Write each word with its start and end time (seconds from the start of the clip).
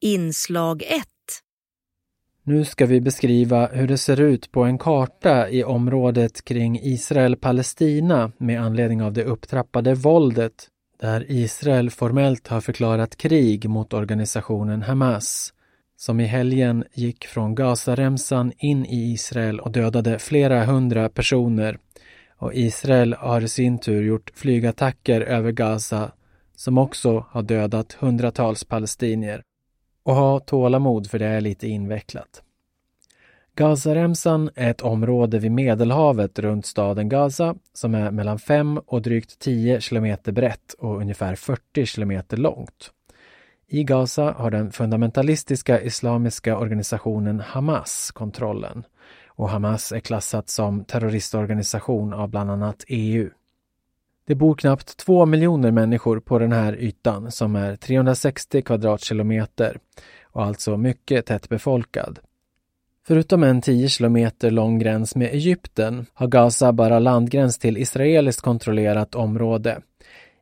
Inslag 0.00 0.82
1 0.82 0.90
Nu 2.42 2.64
ska 2.64 2.86
vi 2.86 3.00
beskriva 3.00 3.66
hur 3.66 3.88
det 3.88 3.98
ser 3.98 4.20
ut 4.20 4.52
på 4.52 4.64
en 4.64 4.78
karta 4.78 5.48
i 5.48 5.64
området 5.64 6.44
kring 6.44 6.80
Israel-Palestina 6.82 8.32
med 8.38 8.60
anledning 8.60 9.02
av 9.02 9.12
det 9.12 9.24
upptrappade 9.24 9.94
våldet 9.94 10.68
där 11.00 11.30
Israel 11.30 11.90
formellt 11.90 12.48
har 12.48 12.60
förklarat 12.60 13.16
krig 13.16 13.68
mot 13.68 13.92
organisationen 13.92 14.82
Hamas 14.82 15.52
som 15.96 16.20
i 16.20 16.24
helgen 16.24 16.84
gick 16.94 17.26
från 17.26 17.54
Gazaremsan 17.54 18.52
in 18.58 18.86
i 18.86 19.12
Israel 19.12 19.60
och 19.60 19.72
dödade 19.72 20.18
flera 20.18 20.64
hundra 20.64 21.08
personer. 21.08 21.78
Och 22.36 22.54
Israel 22.54 23.14
har 23.18 23.40
i 23.40 23.48
sin 23.48 23.78
tur 23.78 24.02
gjort 24.02 24.30
flygattacker 24.34 25.20
över 25.20 25.52
Gaza 25.52 26.12
som 26.56 26.78
också 26.78 27.26
har 27.30 27.42
dödat 27.42 27.92
hundratals 27.92 28.64
palestinier. 28.64 29.42
Och 30.08 30.14
ha 30.14 30.40
tålamod 30.40 31.10
för 31.10 31.18
det 31.18 31.26
är 31.26 31.40
lite 31.40 31.68
invecklat. 31.68 32.42
Gazaremsan 33.54 34.50
är 34.54 34.70
ett 34.70 34.80
område 34.80 35.38
vid 35.38 35.52
Medelhavet 35.52 36.38
runt 36.38 36.66
staden 36.66 37.08
Gaza 37.08 37.54
som 37.72 37.94
är 37.94 38.10
mellan 38.10 38.38
5 38.38 38.78
och 38.86 39.02
drygt 39.02 39.38
10 39.38 39.80
kilometer 39.80 40.32
brett 40.32 40.72
och 40.78 40.96
ungefär 40.96 41.34
40 41.34 41.86
kilometer 41.86 42.36
långt. 42.36 42.90
I 43.66 43.84
Gaza 43.84 44.32
har 44.32 44.50
den 44.50 44.72
fundamentalistiska 44.72 45.80
islamiska 45.80 46.58
organisationen 46.58 47.40
Hamas 47.40 48.10
kontrollen 48.10 48.84
och 49.26 49.48
Hamas 49.48 49.92
är 49.92 50.00
klassat 50.00 50.48
som 50.48 50.84
terroristorganisation 50.84 52.12
av 52.12 52.28
bland 52.28 52.50
annat 52.50 52.84
EU. 52.88 53.30
Det 54.28 54.34
bor 54.34 54.54
knappt 54.54 54.96
två 54.96 55.26
miljoner 55.26 55.70
människor 55.70 56.20
på 56.20 56.38
den 56.38 56.52
här 56.52 56.76
ytan 56.76 57.30
som 57.30 57.56
är 57.56 57.76
360 57.76 58.62
kvadratkilometer 58.62 59.78
och 60.22 60.44
alltså 60.44 60.76
mycket 60.76 61.26
tättbefolkad. 61.26 62.18
Förutom 63.06 63.42
en 63.42 63.60
10 63.60 63.88
kilometer 63.88 64.50
lång 64.50 64.78
gräns 64.78 65.16
med 65.16 65.28
Egypten 65.34 66.06
har 66.14 66.26
Gaza 66.26 66.72
bara 66.72 66.98
landgräns 66.98 67.58
till 67.58 67.76
israeliskt 67.76 68.42
kontrollerat 68.42 69.14
område. 69.14 69.80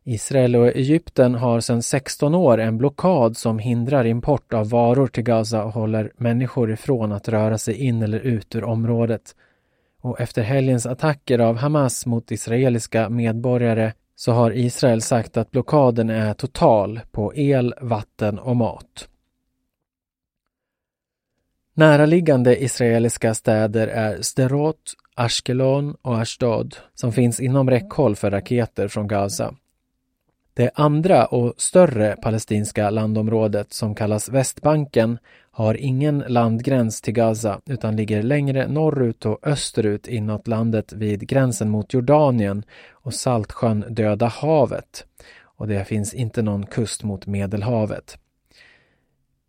Israel 0.03 0.55
och 0.55 0.67
Egypten 0.67 1.35
har 1.35 1.59
sedan 1.59 1.83
16 1.83 2.35
år 2.35 2.57
en 2.57 2.77
blockad 2.77 3.37
som 3.37 3.59
hindrar 3.59 4.05
import 4.05 4.53
av 4.53 4.69
varor 4.69 5.07
till 5.07 5.23
Gaza 5.23 5.63
och 5.63 5.73
håller 5.73 6.11
människor 6.17 6.71
ifrån 6.71 7.11
att 7.11 7.27
röra 7.27 7.57
sig 7.57 7.75
in 7.75 8.01
eller 8.01 8.19
ut 8.19 8.55
ur 8.55 8.63
området. 8.63 9.35
Och 10.01 10.21
efter 10.21 10.41
helgens 10.41 10.85
attacker 10.85 11.39
av 11.39 11.57
Hamas 11.57 12.05
mot 12.05 12.31
israeliska 12.31 13.09
medborgare 13.09 13.93
så 14.15 14.31
har 14.31 14.51
Israel 14.51 15.01
sagt 15.01 15.37
att 15.37 15.51
blockaden 15.51 16.09
är 16.09 16.33
total 16.33 16.99
på 17.11 17.35
el, 17.35 17.73
vatten 17.81 18.39
och 18.39 18.55
mat. 18.55 19.09
Näraliggande 21.73 22.63
israeliska 22.63 23.33
städer 23.33 23.87
är 23.87 24.21
Sderot, 24.21 24.93
Ashkelon 25.15 25.95
och 26.01 26.19
Ashdod 26.21 26.75
som 26.93 27.11
finns 27.13 27.39
inom 27.39 27.69
räckhåll 27.69 28.15
för 28.15 28.31
raketer 28.31 28.87
från 28.87 29.07
Gaza. 29.07 29.55
Det 30.57 30.71
andra 30.75 31.25
och 31.25 31.53
större 31.57 32.15
palestinska 32.21 32.89
landområdet 32.89 33.73
som 33.73 33.95
kallas 33.95 34.29
Västbanken 34.29 35.17
har 35.51 35.73
ingen 35.73 36.23
landgräns 36.27 37.01
till 37.01 37.13
Gaza 37.13 37.61
utan 37.65 37.95
ligger 37.95 38.23
längre 38.23 38.67
norrut 38.67 39.25
och 39.25 39.47
österut 39.47 40.07
inåt 40.07 40.47
landet 40.47 40.93
vid 40.93 41.27
gränsen 41.27 41.69
mot 41.69 41.93
Jordanien 41.93 42.63
och 42.91 43.13
Saltsjön 43.13 43.85
Döda 43.89 44.27
havet. 44.27 45.05
Och 45.41 45.67
det 45.67 45.85
finns 45.85 46.13
inte 46.13 46.41
någon 46.41 46.65
kust 46.65 47.03
mot 47.03 47.25
Medelhavet. 47.25 48.17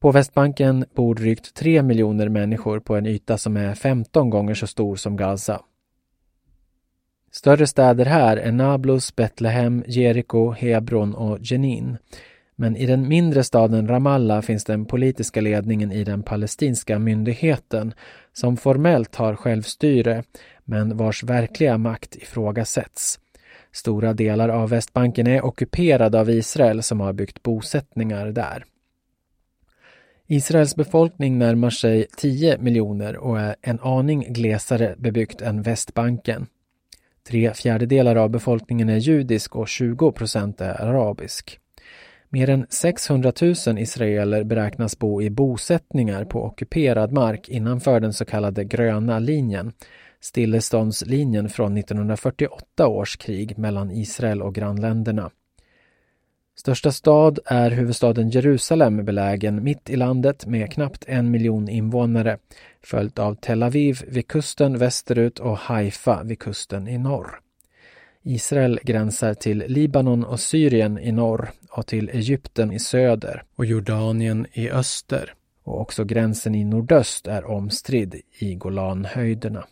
På 0.00 0.12
Västbanken 0.12 0.84
bor 0.94 1.14
drygt 1.14 1.54
3 1.54 1.82
miljoner 1.82 2.28
människor 2.28 2.80
på 2.80 2.96
en 2.96 3.06
yta 3.06 3.38
som 3.38 3.56
är 3.56 3.74
15 3.74 4.30
gånger 4.30 4.54
så 4.54 4.66
stor 4.66 4.96
som 4.96 5.16
Gaza. 5.16 5.60
Större 7.38 7.66
städer 7.66 8.04
här 8.04 8.36
är 8.36 8.52
Nablus, 8.52 9.16
Betlehem, 9.16 9.84
Jeriko, 9.86 10.50
Hebron 10.50 11.14
och 11.14 11.38
Jenin. 11.40 11.96
Men 12.56 12.76
i 12.76 12.86
den 12.86 13.08
mindre 13.08 13.44
staden 13.44 13.88
Ramallah 13.88 14.40
finns 14.40 14.64
den 14.64 14.84
politiska 14.84 15.40
ledningen 15.40 15.92
i 15.92 16.04
den 16.04 16.22
palestinska 16.22 16.98
myndigheten 16.98 17.94
som 18.32 18.56
formellt 18.56 19.16
har 19.16 19.36
självstyre 19.36 20.22
men 20.64 20.96
vars 20.96 21.24
verkliga 21.24 21.78
makt 21.78 22.16
ifrågasätts. 22.16 23.20
Stora 23.72 24.12
delar 24.12 24.48
av 24.48 24.70
Västbanken 24.70 25.26
är 25.26 25.44
ockuperade 25.44 26.20
av 26.20 26.30
Israel 26.30 26.82
som 26.82 27.00
har 27.00 27.12
byggt 27.12 27.42
bosättningar 27.42 28.26
där. 28.26 28.64
Israels 30.26 30.76
befolkning 30.76 31.38
närmar 31.38 31.70
sig 31.70 32.06
10 32.16 32.58
miljoner 32.58 33.16
och 33.16 33.40
är 33.40 33.56
en 33.60 33.80
aning 33.80 34.32
glesare 34.32 34.94
bebyggt 34.98 35.40
än 35.40 35.62
Västbanken. 35.62 36.46
Tre 37.28 37.54
fjärdedelar 37.54 38.16
av 38.16 38.30
befolkningen 38.30 38.88
är 38.88 38.96
judisk 38.96 39.56
och 39.56 39.68
20 39.68 40.12
procent 40.12 40.60
är 40.60 40.82
arabisk. 40.82 41.58
Mer 42.28 42.50
än 42.50 42.66
600 42.70 43.32
000 43.66 43.78
israeler 43.78 44.44
beräknas 44.44 44.98
bo 44.98 45.22
i 45.22 45.30
bosättningar 45.30 46.24
på 46.24 46.44
ockuperad 46.44 47.12
mark 47.12 47.48
innanför 47.48 48.00
den 48.00 48.12
så 48.12 48.24
kallade 48.24 48.64
gröna 48.64 49.18
linjen, 49.18 49.72
stilleståndslinjen 50.20 51.48
från 51.48 51.76
1948 51.76 52.86
års 52.86 53.16
krig 53.16 53.58
mellan 53.58 53.90
Israel 53.90 54.42
och 54.42 54.54
grannländerna. 54.54 55.30
Största 56.60 56.92
stad 56.92 57.38
är 57.44 57.70
huvudstaden 57.70 58.30
Jerusalem 58.30 59.04
belägen 59.04 59.64
mitt 59.64 59.90
i 59.90 59.96
landet 59.96 60.46
med 60.46 60.72
knappt 60.72 61.04
en 61.06 61.30
miljon 61.30 61.68
invånare 61.68 62.38
följt 62.82 63.18
av 63.18 63.34
Tel 63.34 63.62
Aviv 63.62 64.00
vid 64.08 64.28
kusten 64.28 64.78
västerut 64.78 65.38
och 65.38 65.58
Haifa 65.58 66.22
vid 66.22 66.38
kusten 66.38 66.88
i 66.88 66.98
norr. 66.98 67.40
Israel 68.22 68.80
gränsar 68.82 69.34
till 69.34 69.64
Libanon 69.66 70.24
och 70.24 70.40
Syrien 70.40 70.98
i 70.98 71.12
norr 71.12 71.50
och 71.70 71.86
till 71.86 72.08
Egypten 72.08 72.72
i 72.72 72.78
söder 72.78 73.42
och 73.56 73.66
Jordanien 73.66 74.46
i 74.52 74.70
öster. 74.70 75.34
Och 75.64 75.80
också 75.80 76.04
gränsen 76.04 76.54
i 76.54 76.64
nordöst 76.64 77.26
är 77.26 77.44
omstridd 77.44 78.14
i 78.38 78.54
Golanhöjderna. 78.54 79.64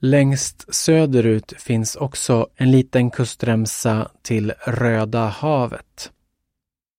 Längst 0.00 0.74
söderut 0.74 1.52
finns 1.58 1.96
också 1.96 2.48
en 2.56 2.70
liten 2.70 3.10
kustremsa 3.10 4.10
till 4.22 4.52
Röda 4.66 5.26
havet. 5.26 6.12